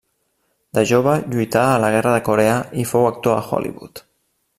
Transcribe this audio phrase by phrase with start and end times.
[0.77, 4.03] De jove lluità a la Guerra de Corea i fou actor a Hollywood.